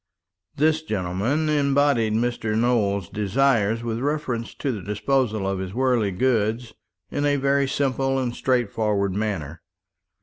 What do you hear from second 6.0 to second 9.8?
goods in a very simple and straightforward manner.